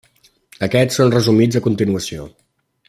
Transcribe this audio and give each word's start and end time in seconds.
Aquests 0.69 0.97
són 1.01 1.13
resumits 1.17 1.61
a 1.61 1.65
continuació. 1.69 2.29